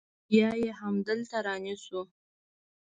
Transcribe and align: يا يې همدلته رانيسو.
يا 0.37 0.49
يې 0.61 0.69
همدلته 0.79 1.37
رانيسو. 1.47 2.01